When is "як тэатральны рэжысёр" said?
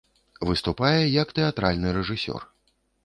1.21-2.41